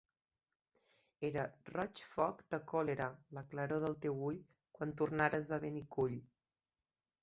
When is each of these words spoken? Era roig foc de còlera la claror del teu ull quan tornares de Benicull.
Era 1.29 1.43
roig 1.75 2.01
foc 2.15 2.41
de 2.55 2.61
còlera 2.73 3.11
la 3.39 3.47
claror 3.53 3.87
del 3.87 4.01
teu 4.09 4.21
ull 4.33 4.43
quan 4.81 4.99
tornares 5.01 5.51
de 5.55 5.65
Benicull. 5.69 6.23